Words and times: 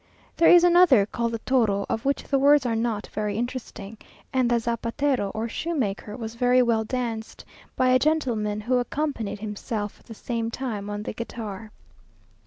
There 0.35 0.49
is 0.49 0.63
another 0.63 1.05
called 1.05 1.31
the 1.33 1.37
Toro, 1.45 1.85
of 1.87 2.05
which 2.05 2.23
the 2.23 2.39
words 2.39 2.65
are 2.65 2.75
not 2.75 3.05
very 3.13 3.37
interesting; 3.37 3.99
and 4.33 4.49
the 4.49 4.59
Zapatero, 4.59 5.29
or 5.35 5.47
shoemaker, 5.47 6.17
was 6.17 6.33
very 6.33 6.63
well 6.63 6.83
danced 6.83 7.45
by 7.75 7.89
a 7.89 7.99
gentleman 7.99 8.61
who 8.61 8.79
accompanied 8.79 9.41
himself, 9.41 9.99
at 9.99 10.07
the 10.07 10.15
same 10.15 10.49
time, 10.49 10.89
on 10.89 11.03
the 11.03 11.13
guitar. 11.13 11.69